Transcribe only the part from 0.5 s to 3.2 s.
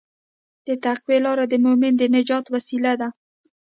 د تقوی لاره د مؤمن د نجات وسیله ده.